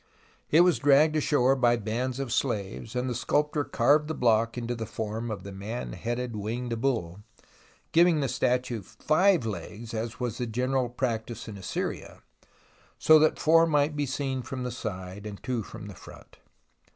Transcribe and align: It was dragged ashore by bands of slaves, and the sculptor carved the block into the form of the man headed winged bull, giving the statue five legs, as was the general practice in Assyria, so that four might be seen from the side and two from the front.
It 0.49 0.61
was 0.61 0.79
dragged 0.79 1.15
ashore 1.15 1.55
by 1.55 1.75
bands 1.75 2.19
of 2.19 2.33
slaves, 2.33 2.95
and 2.95 3.07
the 3.07 3.13
sculptor 3.13 3.63
carved 3.63 4.07
the 4.07 4.15
block 4.15 4.57
into 4.57 4.73
the 4.73 4.87
form 4.87 5.29
of 5.29 5.43
the 5.43 5.51
man 5.51 5.93
headed 5.93 6.35
winged 6.35 6.81
bull, 6.81 7.19
giving 7.91 8.19
the 8.19 8.27
statue 8.27 8.81
five 8.81 9.45
legs, 9.45 9.93
as 9.93 10.19
was 10.19 10.39
the 10.39 10.47
general 10.47 10.89
practice 10.89 11.47
in 11.47 11.55
Assyria, 11.55 12.23
so 12.97 13.19
that 13.19 13.37
four 13.37 13.67
might 13.67 13.95
be 13.95 14.07
seen 14.07 14.41
from 14.41 14.63
the 14.63 14.71
side 14.71 15.27
and 15.27 15.43
two 15.43 15.61
from 15.61 15.85
the 15.85 15.93
front. 15.93 16.39